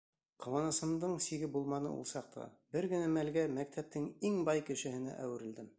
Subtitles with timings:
[0.43, 5.69] Ҡыуанысымдың сиге булманы ул саҡта, бер генә мәлгә мәктәптең иң бай кешеһенә әүерелдем.